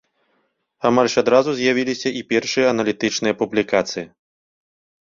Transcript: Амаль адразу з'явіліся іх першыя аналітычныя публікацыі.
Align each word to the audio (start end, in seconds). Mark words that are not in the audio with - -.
Амаль 0.89 1.09
адразу 1.23 1.49
з'явіліся 1.59 2.13
іх 2.23 2.27
першыя 2.33 2.65
аналітычныя 2.73 3.33
публікацыі. 3.45 4.05